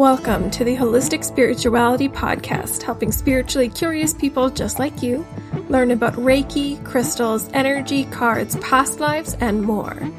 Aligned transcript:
Welcome 0.00 0.50
to 0.52 0.64
the 0.64 0.76
Holistic 0.76 1.22
Spirituality 1.22 2.08
Podcast, 2.08 2.80
helping 2.80 3.12
spiritually 3.12 3.68
curious 3.68 4.14
people 4.14 4.48
just 4.48 4.78
like 4.78 5.02
you 5.02 5.26
learn 5.68 5.90
about 5.90 6.14
Reiki, 6.14 6.82
crystals, 6.86 7.50
energy, 7.52 8.06
cards, 8.06 8.56
past 8.62 8.98
lives, 8.98 9.34
and 9.40 9.60
more. 9.60 10.10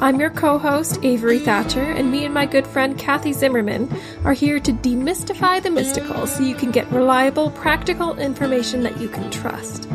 I'm 0.00 0.18
your 0.18 0.30
co 0.30 0.58
host, 0.58 0.98
Avery 1.04 1.38
Thatcher, 1.38 1.84
and 1.84 2.10
me 2.10 2.24
and 2.24 2.34
my 2.34 2.46
good 2.46 2.66
friend 2.66 2.98
Kathy 2.98 3.32
Zimmerman 3.32 3.88
are 4.24 4.32
here 4.32 4.58
to 4.58 4.72
demystify 4.72 5.62
the 5.62 5.70
mystical 5.70 6.26
so 6.26 6.42
you 6.42 6.56
can 6.56 6.72
get 6.72 6.90
reliable, 6.90 7.52
practical 7.52 8.18
information 8.18 8.82
that 8.82 8.98
you 9.00 9.08
can 9.08 9.30
trust. 9.30 9.88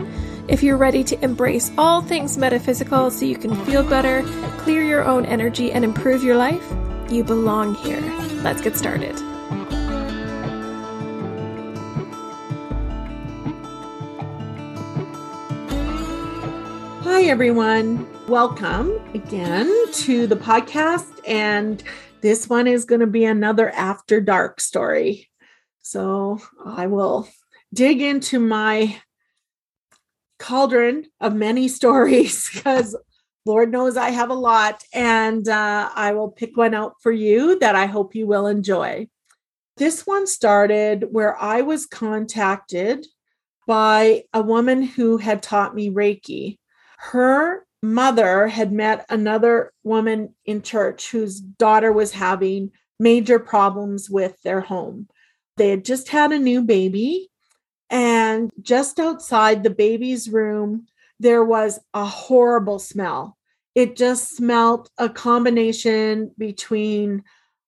If 0.47 0.63
you're 0.63 0.77
ready 0.77 1.03
to 1.03 1.21
embrace 1.21 1.69
all 1.77 2.01
things 2.01 2.37
metaphysical 2.37 3.11
so 3.11 3.25
you 3.25 3.35
can 3.35 3.53
feel 3.65 3.83
better, 3.83 4.23
clear 4.59 4.83
your 4.83 5.03
own 5.03 5.25
energy, 5.25 5.73
and 5.73 5.83
improve 5.83 6.23
your 6.23 6.37
life, 6.37 6.63
you 7.09 7.25
belong 7.25 7.75
here. 7.75 7.99
Let's 8.41 8.61
get 8.61 8.77
started. 8.77 9.21
Everyone. 17.29 18.05
Welcome 18.27 18.99
again 19.13 19.71
to 19.93 20.27
the 20.27 20.35
podcast. 20.35 21.07
And 21.25 21.81
this 22.21 22.49
one 22.49 22.67
is 22.67 22.83
going 22.83 22.99
to 22.99 23.07
be 23.07 23.23
another 23.23 23.69
after 23.71 24.19
dark 24.19 24.59
story. 24.59 25.29
So 25.81 26.39
I 26.65 26.87
will 26.87 27.27
dig 27.73 28.01
into 28.01 28.39
my 28.39 29.01
cauldron 30.37 31.05
of 31.21 31.33
many 31.33 31.67
stories 31.69 32.49
because 32.53 32.95
Lord 33.45 33.71
knows 33.71 33.95
I 33.95 34.09
have 34.09 34.29
a 34.29 34.35
lot. 34.35 34.83
And 34.93 35.47
uh, 35.47 35.89
I 35.95 36.13
will 36.13 36.29
pick 36.29 36.57
one 36.57 36.73
out 36.73 36.95
for 37.01 37.11
you 37.11 37.57
that 37.59 37.73
I 37.73 37.85
hope 37.85 38.15
you 38.15 38.27
will 38.27 38.47
enjoy. 38.47 39.07
This 39.77 40.05
one 40.05 40.27
started 40.27 41.07
where 41.09 41.41
I 41.41 41.61
was 41.61 41.85
contacted 41.85 43.07
by 43.65 44.23
a 44.33 44.41
woman 44.41 44.83
who 44.83 45.17
had 45.17 45.41
taught 45.41 45.73
me 45.73 45.89
Reiki 45.89 46.57
her 47.11 47.65
mother 47.81 48.47
had 48.47 48.71
met 48.71 49.05
another 49.09 49.73
woman 49.83 50.33
in 50.45 50.61
church 50.61 51.11
whose 51.11 51.41
daughter 51.41 51.91
was 51.91 52.13
having 52.13 52.71
major 52.97 53.39
problems 53.39 54.09
with 54.09 54.41
their 54.43 54.61
home. 54.61 55.09
They 55.57 55.69
had 55.69 55.83
just 55.83 56.07
had 56.07 56.31
a 56.31 56.39
new 56.39 56.61
baby, 56.61 57.29
and 57.89 58.49
just 58.61 59.01
outside 59.01 59.63
the 59.63 59.69
baby's 59.69 60.29
room, 60.29 60.87
there 61.19 61.43
was 61.43 61.77
a 61.93 62.05
horrible 62.05 62.79
smell. 62.79 63.37
It 63.75 63.97
just 63.97 64.37
smelled 64.37 64.89
a 64.97 65.09
combination 65.09 66.31
between 66.37 67.23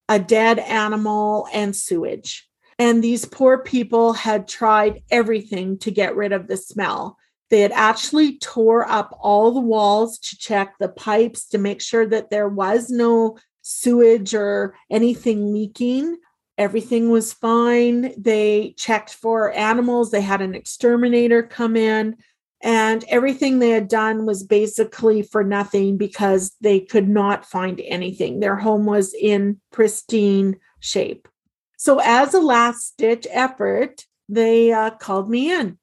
a 0.08 0.18
dead 0.18 0.60
animal 0.60 1.48
and 1.52 1.76
sewage. 1.76 2.48
And 2.80 3.04
these 3.04 3.26
poor 3.26 3.58
people 3.58 4.14
had 4.14 4.48
tried 4.48 5.04
everything 5.12 5.78
to 5.80 5.92
get 5.92 6.16
rid 6.16 6.32
of 6.32 6.48
the 6.48 6.58
smell. 6.58 7.18
They 7.56 7.62
had 7.62 7.72
actually 7.72 8.38
tore 8.40 8.86
up 8.86 9.18
all 9.18 9.50
the 9.54 9.62
walls 9.62 10.20
to 10.20 10.38
check 10.38 10.76
the 10.78 10.90
pipes 10.90 11.48
to 11.52 11.58
make 11.58 11.82
sure 11.82 12.06
that 12.06 12.30
there 12.30 12.50
was 12.50 12.90
no 12.90 13.38
sewage 13.62 14.36
or 14.36 14.76
anything 14.92 15.54
leaking. 15.54 16.18
Everything 16.58 17.12
was 17.12 17.32
fine. 17.32 18.14
They 18.22 18.76
checked 18.78 19.14
for 19.14 19.54
animals. 19.54 20.12
They 20.12 20.20
had 20.20 20.42
an 20.42 20.54
exterminator 20.54 21.44
come 21.44 21.78
in, 21.78 22.18
and 22.62 23.06
everything 23.08 23.60
they 23.60 23.70
had 23.70 23.88
done 23.88 24.26
was 24.26 24.44
basically 24.44 25.22
for 25.22 25.42
nothing 25.42 25.96
because 25.96 26.58
they 26.60 26.82
could 26.82 27.08
not 27.08 27.46
find 27.46 27.80
anything. 27.86 28.42
Their 28.42 28.58
home 28.58 28.86
was 28.86 29.14
in 29.14 29.62
pristine 29.72 30.58
shape. 30.82 31.30
So, 31.78 32.02
as 32.04 32.34
a 32.34 32.42
last 32.42 32.96
ditch 32.98 33.26
effort, 33.32 34.04
they 34.28 34.74
uh, 34.74 34.90
called 34.90 35.30
me 35.30 35.54
in 35.54 35.78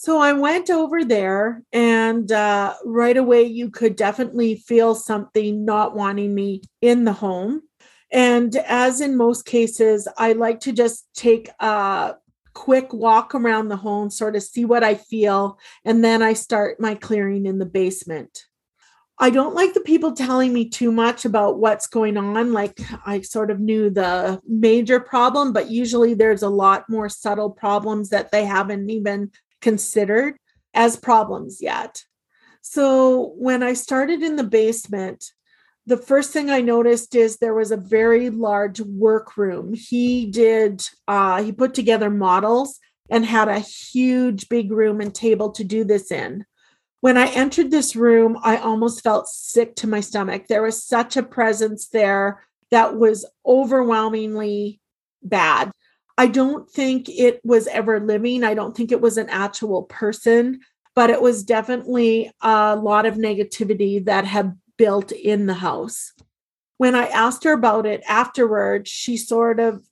so 0.00 0.16
I 0.16 0.32
went 0.32 0.70
over 0.70 1.04
there, 1.04 1.62
and 1.74 2.32
uh, 2.32 2.72
right 2.86 3.18
away, 3.18 3.42
you 3.42 3.68
could 3.68 3.96
definitely 3.96 4.56
feel 4.56 4.94
something 4.94 5.66
not 5.66 5.94
wanting 5.94 6.34
me 6.34 6.62
in 6.80 7.04
the 7.04 7.12
home. 7.12 7.60
And 8.10 8.56
as 8.56 9.02
in 9.02 9.18
most 9.18 9.44
cases, 9.44 10.08
I 10.16 10.32
like 10.32 10.60
to 10.60 10.72
just 10.72 11.06
take 11.14 11.50
a 11.60 12.14
quick 12.54 12.94
walk 12.94 13.34
around 13.34 13.68
the 13.68 13.76
home, 13.76 14.08
sort 14.08 14.36
of 14.36 14.42
see 14.42 14.64
what 14.64 14.82
I 14.82 14.94
feel, 14.94 15.58
and 15.84 16.02
then 16.02 16.22
I 16.22 16.32
start 16.32 16.80
my 16.80 16.94
clearing 16.94 17.44
in 17.44 17.58
the 17.58 17.66
basement. 17.66 18.46
I 19.18 19.28
don't 19.28 19.54
like 19.54 19.74
the 19.74 19.80
people 19.80 20.12
telling 20.12 20.54
me 20.54 20.70
too 20.70 20.92
much 20.92 21.26
about 21.26 21.58
what's 21.58 21.86
going 21.86 22.16
on. 22.16 22.54
Like 22.54 22.80
I 23.04 23.20
sort 23.20 23.50
of 23.50 23.60
knew 23.60 23.90
the 23.90 24.40
major 24.48 24.98
problem, 24.98 25.52
but 25.52 25.70
usually 25.70 26.14
there's 26.14 26.42
a 26.42 26.48
lot 26.48 26.88
more 26.88 27.10
subtle 27.10 27.50
problems 27.50 28.08
that 28.08 28.30
they 28.30 28.46
haven't 28.46 28.88
even 28.88 29.30
considered 29.60 30.36
as 30.74 30.96
problems 30.96 31.60
yet. 31.60 32.02
So 32.62 33.32
when 33.36 33.62
I 33.62 33.72
started 33.72 34.22
in 34.22 34.36
the 34.36 34.44
basement, 34.44 35.24
the 35.86 35.96
first 35.96 36.32
thing 36.32 36.50
I 36.50 36.60
noticed 36.60 37.14
is 37.14 37.36
there 37.36 37.54
was 37.54 37.72
a 37.72 37.76
very 37.76 38.30
large 38.30 38.80
workroom. 38.80 39.74
He 39.74 40.26
did, 40.26 40.86
uh, 41.08 41.42
he 41.42 41.52
put 41.52 41.74
together 41.74 42.10
models 42.10 42.78
and 43.10 43.24
had 43.24 43.48
a 43.48 43.58
huge 43.58 44.48
big 44.48 44.70
room 44.70 45.00
and 45.00 45.14
table 45.14 45.50
to 45.52 45.64
do 45.64 45.82
this 45.84 46.12
in. 46.12 46.44
When 47.00 47.16
I 47.16 47.28
entered 47.28 47.70
this 47.70 47.96
room, 47.96 48.38
I 48.42 48.58
almost 48.58 49.02
felt 49.02 49.26
sick 49.26 49.74
to 49.76 49.86
my 49.86 50.00
stomach. 50.00 50.46
There 50.46 50.62
was 50.62 50.84
such 50.84 51.16
a 51.16 51.22
presence 51.22 51.88
there 51.88 52.44
that 52.70 52.96
was 52.96 53.26
overwhelmingly 53.44 54.80
bad. 55.22 55.72
I 56.20 56.26
don't 56.26 56.70
think 56.70 57.08
it 57.08 57.40
was 57.44 57.66
ever 57.68 57.98
living. 57.98 58.44
I 58.44 58.52
don't 58.52 58.76
think 58.76 58.92
it 58.92 59.00
was 59.00 59.16
an 59.16 59.30
actual 59.30 59.84
person, 59.84 60.60
but 60.94 61.08
it 61.08 61.22
was 61.22 61.42
definitely 61.42 62.30
a 62.42 62.76
lot 62.76 63.06
of 63.06 63.14
negativity 63.14 64.04
that 64.04 64.26
had 64.26 64.58
built 64.76 65.12
in 65.12 65.46
the 65.46 65.54
house. 65.54 66.12
When 66.76 66.94
I 66.94 67.06
asked 67.06 67.44
her 67.44 67.54
about 67.54 67.86
it 67.86 68.02
afterwards, 68.06 68.90
she 68.90 69.16
sort 69.16 69.60
of 69.60 69.82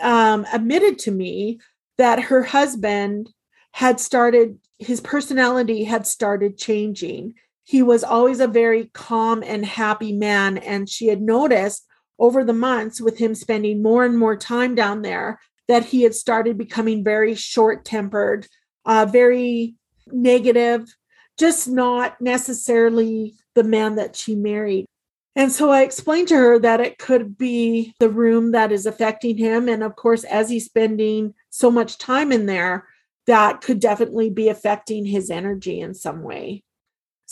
um, 0.00 0.46
admitted 0.50 0.98
to 1.00 1.10
me 1.10 1.60
that 1.98 2.22
her 2.22 2.42
husband 2.42 3.28
had 3.72 4.00
started, 4.00 4.58
his 4.78 5.02
personality 5.02 5.84
had 5.84 6.06
started 6.06 6.56
changing. 6.56 7.34
He 7.64 7.82
was 7.82 8.02
always 8.02 8.40
a 8.40 8.48
very 8.48 8.86
calm 8.94 9.42
and 9.42 9.62
happy 9.66 10.14
man. 10.14 10.56
And 10.56 10.88
she 10.88 11.08
had 11.08 11.20
noticed 11.20 11.86
over 12.18 12.44
the 12.44 12.52
months 12.52 13.00
with 13.00 13.18
him 13.18 13.34
spending 13.34 13.82
more 13.82 14.04
and 14.04 14.18
more 14.18 14.36
time 14.36 14.74
down 14.74 15.02
there 15.02 15.40
that 15.68 15.84
he 15.86 16.02
had 16.02 16.14
started 16.14 16.58
becoming 16.58 17.02
very 17.02 17.34
short 17.34 17.84
tempered, 17.84 18.46
uh, 18.84 19.06
very 19.06 19.74
negative, 20.06 20.94
just 21.38 21.68
not 21.68 22.20
necessarily 22.20 23.34
the 23.54 23.64
man 23.64 23.96
that 23.96 24.14
she 24.14 24.34
married. 24.34 24.86
And 25.36 25.50
so 25.50 25.70
I 25.70 25.82
explained 25.82 26.28
to 26.28 26.36
her 26.36 26.58
that 26.60 26.80
it 26.80 26.98
could 26.98 27.36
be 27.36 27.94
the 27.98 28.08
room 28.08 28.52
that 28.52 28.70
is 28.70 28.86
affecting 28.86 29.36
him. 29.36 29.68
And 29.68 29.82
of 29.82 29.96
course, 29.96 30.22
as 30.24 30.48
he's 30.48 30.66
spending 30.66 31.34
so 31.50 31.70
much 31.70 31.98
time 31.98 32.30
in 32.30 32.46
there, 32.46 32.86
that 33.26 33.60
could 33.60 33.80
definitely 33.80 34.30
be 34.30 34.48
affecting 34.48 35.04
his 35.04 35.30
energy 35.30 35.80
in 35.80 35.94
some 35.94 36.22
way. 36.22 36.62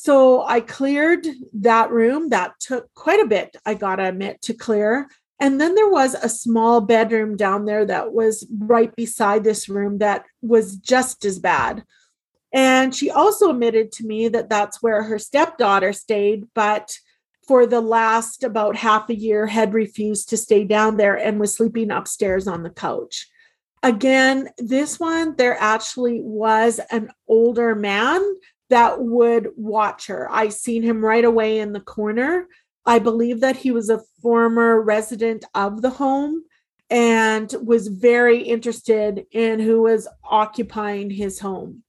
So 0.03 0.43
I 0.43 0.61
cleared 0.61 1.29
that 1.53 1.93
room. 1.93 2.31
That 2.31 2.59
took 2.59 2.93
quite 2.93 3.21
a 3.21 3.29
bit, 3.29 3.55
I 3.65 3.75
got 3.75 3.97
to 3.97 4.09
admit, 4.09 4.43
to 4.43 4.53
clear. 4.53 5.09
And 5.39 5.61
then 5.61 5.77
there 5.77 5.89
was 5.89 6.15
a 6.15 6.29
small 6.29 6.81
bedroom 6.81 7.37
down 7.37 7.67
there 7.67 7.85
that 7.85 8.13
was 8.13 8.45
right 8.59 8.93
beside 8.97 9.45
this 9.45 9.69
room 9.69 9.99
that 9.99 10.25
was 10.41 10.75
just 10.75 11.25
as 11.25 11.39
bad. 11.39 11.85
And 12.53 12.93
she 12.93 13.13
also 13.13 13.51
admitted 13.51 13.93
to 13.93 14.05
me 14.05 14.27
that 14.27 14.49
that's 14.49 14.83
where 14.83 15.05
her 15.05 15.21
stepdaughter 15.21 15.93
stayed, 15.93 16.49
but 16.53 16.99
for 17.47 17.65
the 17.65 17.81
last 17.81 18.43
about 18.43 18.75
half 18.75 19.09
a 19.09 19.15
year 19.15 19.47
had 19.47 19.73
refused 19.73 20.31
to 20.31 20.37
stay 20.37 20.65
down 20.65 20.97
there 20.97 21.17
and 21.17 21.39
was 21.39 21.55
sleeping 21.55 21.93
upstairs 21.93 22.49
on 22.49 22.65
the 22.65 22.71
couch. 22.71 23.29
Again, 23.85 24.49
this 24.59 24.99
one, 24.99 25.37
there 25.37 25.57
actually 25.61 26.23
was 26.23 26.81
an 26.91 27.11
older 27.29 27.77
man 27.77 28.21
that 28.73 29.03
would 29.03 29.51
watch 29.55 30.07
her. 30.07 30.27
I 30.31 30.49
seen 30.49 30.83
him 30.83 31.05
right 31.05 31.25
away 31.25 31.59
in 31.59 31.75
the 31.75 31.81
corner. 31.81 32.49
I 32.87 32.99
believe 32.99 33.41
that 33.41 33.57
he 33.57 33.71
was 33.71 33.91
a 33.91 34.01
former 34.23 34.81
resident 34.81 35.45
of 35.55 35.83
the 35.83 35.91
home 35.91 36.43
and 36.89 37.55
was 37.63 37.89
very 37.89 38.43
interested 38.43 39.27
in 39.31 39.61
who 39.61 39.83
was 39.83 40.09
occupying 40.25 41.11
his 41.11 41.39
home. 41.39 41.83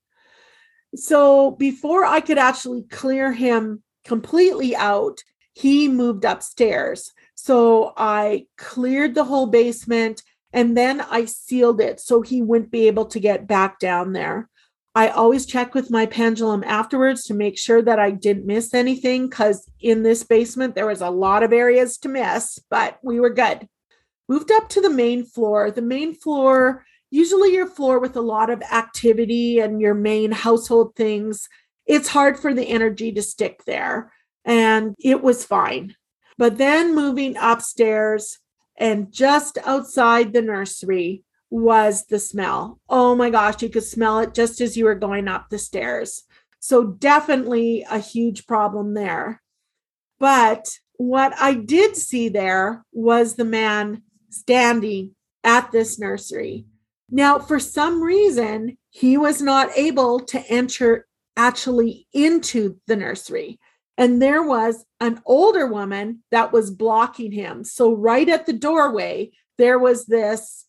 So 0.96 1.52
before 1.52 2.04
I 2.04 2.20
could 2.20 2.38
actually 2.38 2.84
clear 2.84 3.32
him 3.32 3.82
completely 4.04 4.76
out, 4.76 5.22
he 5.54 5.88
moved 5.88 6.26
upstairs. 6.26 7.14
So 7.36 7.94
I 7.96 8.48
cleared 8.58 9.16
the 9.16 9.24
whole 9.24 9.48
basement 9.48 10.22
and 10.52 10.76
then 10.76 11.00
I 11.00 11.26
sealed 11.26 11.80
it 11.80 12.02
so 12.02 12.22
he 12.22 12.42
wouldn't 12.42 12.72
be 12.72 12.88
able 12.88 13.06
to 13.06 13.22
get 13.22 13.48
back 13.48 13.80
down 13.80 14.12
there. 14.12 14.50
I 14.96 15.08
always 15.08 15.48
check 15.48 15.74
with 15.74 15.90
my 15.90 16.06
pendulum 16.06 16.64
afterwards 16.64 17.24
to 17.26 17.34
make 17.34 17.58
sure 17.58 17.82
that 17.82 17.98
I 17.98 18.12
didn't 18.12 18.46
miss 18.46 18.74
anything 18.76 19.28
because 19.28 19.68
in 19.80 20.04
this 20.04 20.24
basement 20.24 20.76
there 20.76 20.86
was 20.86 21.02
a 21.02 21.10
lot 21.10 21.42
of 21.42 21.52
areas 21.52 21.98
to 22.00 22.10
miss, 22.10 22.60
but 22.70 23.00
we 23.02 23.20
were 23.20 23.34
good. 23.34 23.68
moved 24.30 24.52
up 24.52 24.70
to 24.70 24.82
the 24.82 24.90
main 24.90 25.26
floor. 25.26 25.72
The 25.72 25.82
main 25.82 26.16
floor, 26.16 26.86
usually 27.10 27.54
your 27.54 27.68
floor 27.68 28.00
with 28.00 28.16
a 28.16 28.22
lot 28.22 28.50
of 28.50 28.62
activity 28.62 29.60
and 29.60 29.82
your 29.82 29.96
main 29.96 30.32
household 30.32 30.96
things, 30.96 31.50
it's 31.86 32.08
hard 32.08 32.40
for 32.40 32.54
the 32.54 32.68
energy 32.68 33.12
to 33.14 33.22
stick 33.22 33.64
there. 33.66 34.14
And 34.46 34.96
it 35.00 35.22
was 35.22 35.44
fine. 35.44 35.96
But 36.38 36.58
then 36.58 36.96
moving 36.96 37.36
upstairs 37.38 38.40
and 38.78 39.12
just 39.12 39.58
outside 39.66 40.34
the 40.34 40.42
nursery 40.42 41.24
was 41.54 42.08
the 42.08 42.18
smell. 42.18 42.80
Oh 42.90 43.14
my 43.14 43.30
gosh, 43.30 43.62
you 43.62 43.70
could 43.70 43.84
smell 43.84 44.18
it 44.18 44.34
just 44.34 44.60
as 44.60 44.76
you 44.76 44.86
were 44.86 44.96
going 44.96 45.28
up 45.28 45.50
the 45.50 45.60
stairs. 45.60 46.24
So, 46.60 46.84
definitely 46.84 47.86
a 47.88 48.00
huge 48.00 48.48
problem 48.48 48.96
there. 48.96 49.40
But 50.20 50.80
what 50.98 51.36
I 51.40 51.54
did 51.54 51.96
see 51.96 52.28
there 52.28 52.84
was 52.92 53.36
the 53.36 53.46
man 53.46 54.02
standing 54.32 55.14
at 55.44 55.72
this 55.72 56.00
nursery. 56.00 56.66
Now, 57.12 57.38
for 57.38 57.60
some 57.60 58.02
reason, 58.02 58.80
he 58.90 59.16
was 59.16 59.40
not 59.40 59.78
able 59.78 60.22
to 60.22 60.40
enter 60.50 61.06
actually 61.38 62.08
into 62.14 62.80
the 62.88 62.96
nursery. 62.96 63.60
And 63.96 64.20
there 64.20 64.42
was 64.42 64.86
an 65.00 65.22
older 65.24 65.68
woman 65.68 66.24
that 66.32 66.52
was 66.52 66.72
blocking 66.72 67.32
him. 67.32 67.64
So, 67.64 67.94
right 67.94 68.28
at 68.28 68.48
the 68.48 68.54
doorway, 68.54 69.34
there 69.60 69.78
was 69.78 70.08
this 70.08 70.66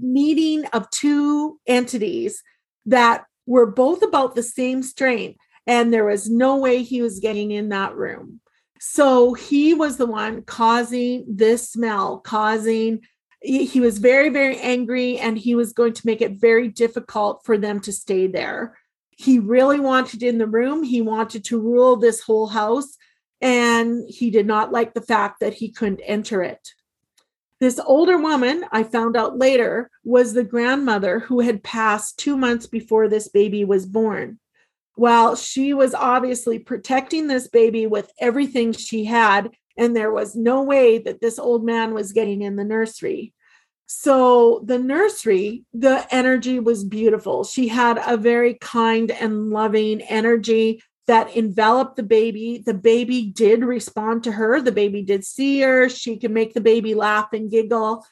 meeting 0.00 0.66
of 0.66 0.90
two 0.90 1.58
entities 1.66 2.42
that 2.86 3.24
were 3.46 3.66
both 3.66 4.02
about 4.02 4.34
the 4.34 4.42
same 4.42 4.82
strain. 4.82 5.36
And 5.66 5.92
there 5.92 6.04
was 6.04 6.28
no 6.28 6.56
way 6.56 6.82
he 6.82 7.00
was 7.02 7.20
getting 7.20 7.50
in 7.50 7.70
that 7.70 7.94
room. 7.94 8.40
So 8.80 9.32
he 9.32 9.72
was 9.72 9.96
the 9.96 10.06
one 10.06 10.42
causing 10.42 11.24
this 11.26 11.70
smell, 11.70 12.18
causing, 12.18 13.00
he 13.40 13.80
was 13.80 13.98
very, 13.98 14.28
very 14.28 14.58
angry, 14.58 15.18
and 15.18 15.38
he 15.38 15.54
was 15.54 15.72
going 15.72 15.94
to 15.94 16.06
make 16.06 16.20
it 16.20 16.40
very 16.40 16.68
difficult 16.68 17.42
for 17.44 17.56
them 17.56 17.80
to 17.80 17.92
stay 17.92 18.26
there. 18.26 18.76
He 19.10 19.38
really 19.38 19.80
wanted 19.80 20.22
in 20.22 20.38
the 20.38 20.46
room, 20.46 20.82
he 20.82 21.00
wanted 21.00 21.44
to 21.44 21.60
rule 21.60 21.96
this 21.96 22.20
whole 22.20 22.46
house, 22.46 22.96
and 23.40 24.02
he 24.08 24.30
did 24.30 24.46
not 24.46 24.72
like 24.72 24.94
the 24.94 25.02
fact 25.02 25.40
that 25.40 25.54
he 25.54 25.70
couldn't 25.70 26.00
enter 26.00 26.42
it. 26.42 26.70
This 27.64 27.80
older 27.86 28.18
woman, 28.18 28.66
I 28.72 28.82
found 28.82 29.16
out 29.16 29.38
later, 29.38 29.90
was 30.04 30.34
the 30.34 30.44
grandmother 30.44 31.20
who 31.20 31.40
had 31.40 31.62
passed 31.62 32.18
two 32.18 32.36
months 32.36 32.66
before 32.66 33.08
this 33.08 33.28
baby 33.28 33.64
was 33.64 33.86
born. 33.86 34.38
Well, 34.98 35.34
she 35.34 35.72
was 35.72 35.94
obviously 35.94 36.58
protecting 36.58 37.26
this 37.26 37.48
baby 37.48 37.86
with 37.86 38.10
everything 38.20 38.74
she 38.74 39.06
had, 39.06 39.50
and 39.78 39.96
there 39.96 40.12
was 40.12 40.36
no 40.36 40.62
way 40.62 40.98
that 40.98 41.22
this 41.22 41.38
old 41.38 41.64
man 41.64 41.94
was 41.94 42.12
getting 42.12 42.42
in 42.42 42.56
the 42.56 42.64
nursery. 42.64 43.32
So, 43.86 44.62
the 44.66 44.78
nursery, 44.78 45.64
the 45.72 46.06
energy 46.14 46.60
was 46.60 46.84
beautiful. 46.84 47.44
She 47.44 47.68
had 47.68 47.98
a 48.06 48.18
very 48.18 48.58
kind 48.60 49.10
and 49.10 49.48
loving 49.48 50.02
energy 50.02 50.82
that 51.06 51.36
enveloped 51.36 51.96
the 51.96 52.02
baby. 52.02 52.62
The 52.64 52.74
baby 52.74 53.26
did 53.26 53.64
respond 53.64 54.24
to 54.24 54.32
her. 54.32 54.60
The 54.60 54.72
baby 54.72 55.02
did 55.02 55.24
see 55.24 55.60
her. 55.60 55.88
She 55.88 56.16
could 56.16 56.30
make 56.30 56.54
the 56.54 56.60
baby 56.60 56.94
laugh 56.94 57.32
and 57.32 57.50
giggle, 57.50 58.06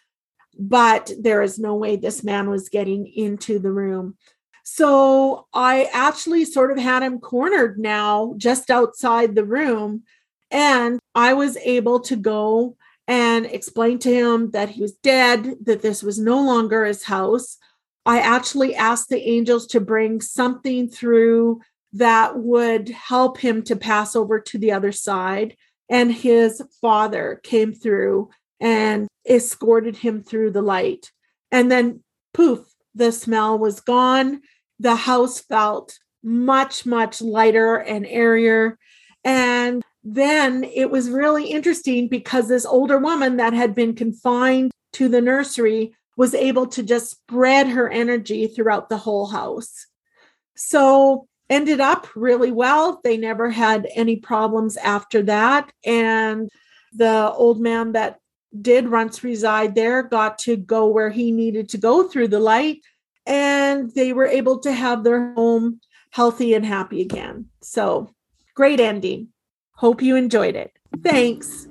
but 0.59 1.11
there 1.19 1.43
is 1.43 1.59
no 1.59 1.75
way 1.75 1.97
this 1.97 2.23
man 2.23 2.51
was 2.51 2.69
getting 2.69 3.07
into 3.07 3.59
the 3.59 3.73
room. 3.73 4.17
So 4.65 5.47
I 5.53 5.89
actually 5.93 6.45
sort 6.45 6.71
of 6.71 6.79
had 6.79 7.03
him 7.03 7.19
cornered 7.19 7.79
now 7.79 8.35
just 8.37 8.71
outside 8.71 9.35
the 9.35 9.45
room. 9.45 10.03
And 10.51 11.01
I 11.15 11.35
was 11.35 11.57
able 11.57 12.01
to 12.01 12.17
go 12.17 12.77
and 13.09 13.47
explain 13.47 13.99
to 14.01 14.13
him 14.13 14.51
that 14.53 14.69
he 14.69 14.81
was 14.81 14.93
dead, 14.93 15.57
that 15.65 15.83
this 15.83 16.03
was 16.03 16.19
no 16.19 16.41
longer 16.41 16.85
his 16.85 17.03
house. 17.03 17.57
I 18.05 18.21
actually 18.21 18.75
asked 18.75 19.09
the 19.09 19.29
angels 19.29 19.67
to 19.69 19.81
bring 19.81 20.21
something 20.21 20.89
through 20.89 21.61
that 21.93 22.39
would 22.39 22.89
help 22.89 23.39
him 23.39 23.63
to 23.65 23.77
pass 23.77 24.17
over 24.17 24.41
to 24.41 24.59
the 24.59 24.73
other 24.73 24.93
side. 24.93 25.57
And 25.89 26.13
his 26.13 26.63
father 26.81 27.41
came 27.43 27.75
through 27.75 28.31
and 28.61 29.09
escorted 29.29 29.97
him 29.97 30.23
through 30.23 30.53
the 30.53 30.63
light. 30.63 31.11
And 31.51 31.71
then, 31.71 32.03
poof, 32.33 32.61
the 32.95 33.13
smell 33.13 33.59
was 33.59 33.81
gone. 33.81 34.41
The 34.79 34.97
house 34.97 35.41
felt 35.41 35.99
much, 36.23 36.87
much 36.87 37.21
lighter 37.21 37.77
and 37.77 38.07
airier. 38.07 38.79
And 39.25 39.83
then 40.05 40.65
it 40.65 40.91
was 40.91 41.11
really 41.11 41.47
interesting 41.47 42.09
because 42.09 42.49
this 42.49 42.67
older 42.67 42.99
woman 42.99 43.37
that 43.37 43.53
had 43.53 43.75
been 43.75 43.95
confined 43.95 44.71
to 44.95 45.09
the 45.09 45.21
nursery 45.21 45.95
was 46.17 46.35
able 46.35 46.67
to 46.67 46.83
just 46.83 47.11
spread 47.11 47.69
her 47.69 47.89
energy 47.89 48.47
throughout 48.47 48.89
the 48.89 48.97
whole 48.97 49.27
house. 49.27 49.87
So 50.57 51.27
ended 51.53 51.81
up 51.81 52.09
really 52.17 52.51
well. 52.51 53.01
They 53.05 53.19
never 53.19 53.51
had 53.51 53.87
any 53.95 54.17
problems 54.17 54.79
after 54.79 55.23
that. 55.25 55.71
And 55.85 56.49
the 56.95 57.31
old 57.31 57.61
man 57.61 57.93
that 57.93 58.19
did 58.59 58.91
once 58.91 59.23
reside 59.23 59.75
there 59.75 60.03
got 60.03 60.39
to 60.39 60.57
go 60.57 60.87
where 60.87 61.11
he 61.11 61.31
needed 61.31 61.69
to 61.71 61.79
go 61.79 62.09
through 62.09 62.29
the 62.29 62.41
light. 62.41 62.81
And 63.27 63.91
they 63.95 64.15
were 64.15 64.27
able 64.27 64.61
to 64.61 64.73
have 64.73 65.05
their 65.05 65.35
home 65.35 65.81
healthy 66.11 66.55
and 66.55 66.65
happy 66.65 67.03
again. 67.03 67.47
So 67.61 68.15
great 68.55 68.81
ending. 68.81 69.29
Hope 69.73 70.01
you 70.03 70.17
enjoyed 70.17 70.57
it. 70.57 70.73
Thanks. 71.03 71.69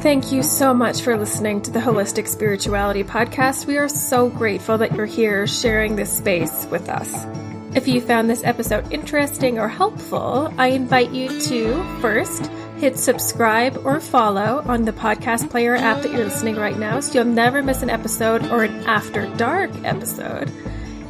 Thank 0.00 0.32
you 0.32 0.42
so 0.42 0.72
much 0.72 1.02
for 1.02 1.18
listening 1.18 1.60
to 1.62 1.70
the 1.70 1.80
Holistic 1.80 2.28
Spirituality 2.28 3.04
Podcast. 3.04 3.66
We 3.66 3.78
are 3.78 3.88
so 3.88 4.28
grateful 4.30 4.78
that 4.78 4.94
you're 4.94 5.06
here 5.06 5.46
sharing 5.46 5.96
this 5.96 6.12
space 6.16 6.66
with 6.70 6.88
us. 6.88 7.47
If 7.74 7.86
you 7.86 8.00
found 8.00 8.30
this 8.30 8.44
episode 8.44 8.90
interesting 8.92 9.58
or 9.58 9.68
helpful, 9.68 10.52
I 10.56 10.68
invite 10.68 11.10
you 11.10 11.40
to 11.42 12.00
first 12.00 12.46
hit 12.78 12.96
subscribe 12.96 13.84
or 13.84 14.00
follow 14.00 14.62
on 14.66 14.84
the 14.84 14.92
podcast 14.92 15.50
player 15.50 15.74
app 15.74 16.02
that 16.02 16.12
you're 16.12 16.24
listening 16.24 16.56
right 16.56 16.78
now 16.78 17.00
so 17.00 17.14
you'll 17.14 17.32
never 17.32 17.62
miss 17.62 17.82
an 17.82 17.90
episode 17.90 18.46
or 18.46 18.64
an 18.64 18.74
after 18.86 19.26
dark 19.36 19.70
episode. 19.84 20.50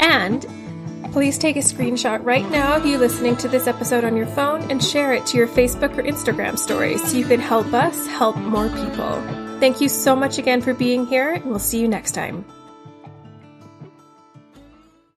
And 0.01 0.45
please 1.13 1.39
take 1.39 1.57
a 1.57 1.61
screenshot 1.61 2.25
right 2.25 2.49
now 2.51 2.77
of 2.77 2.87
you 2.87 2.99
listening 2.99 3.37
to 3.37 3.49
this 3.49 3.67
episode 3.67 4.05
on 4.05 4.17
your 4.17 4.27
phone 4.27 4.69
and 4.71 4.83
share 4.83 5.13
it 5.13 5.27
to 5.27 5.37
your 5.37 5.49
Facebook 5.49 5.97
or 5.97 6.03
Instagram 6.03 6.59
stories 6.59 7.03
so 7.09 7.17
you 7.17 7.25
can 7.25 7.41
help 7.41 7.73
us 7.73 8.07
help 8.07 8.37
more 8.37 8.69
people. 8.69 9.23
Thank 9.61 9.81
you 9.81 9.89
so 9.89 10.15
much 10.15 10.39
again 10.39 10.61
for 10.61 10.73
being 10.75 11.07
here, 11.07 11.33
and 11.33 11.45
we'll 11.47 11.59
see 11.59 11.81
you 11.81 11.89
next 11.89 12.13
time. 12.13 12.45